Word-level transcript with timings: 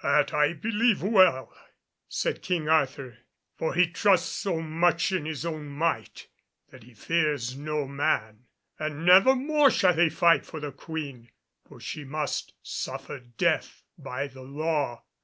"That 0.00 0.32
I 0.32 0.52
believe 0.52 1.02
well," 1.02 1.52
said 2.08 2.40
King 2.42 2.68
Arthur, 2.68 3.18
"for 3.56 3.74
he 3.74 3.90
trusts 3.90 4.30
so 4.30 4.60
much 4.60 5.10
in 5.10 5.24
his 5.24 5.44
own 5.44 5.66
might 5.66 6.28
that 6.70 6.84
he 6.84 6.94
fears 6.94 7.56
no 7.56 7.84
man; 7.88 8.44
and 8.78 9.04
never 9.04 9.34
more 9.34 9.72
shall 9.72 9.94
he 9.94 10.08
fight 10.08 10.46
for 10.46 10.60
the 10.60 10.70
Queen, 10.70 11.32
for 11.68 11.80
she 11.80 12.04
must 12.04 12.52
suffer 12.62 13.18
death 13.18 13.82
by 13.98 14.28
the 14.28 14.42
law. 14.42 15.02